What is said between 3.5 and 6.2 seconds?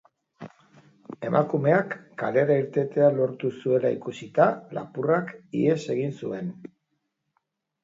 zuela ikusita, lapurrak ihes egin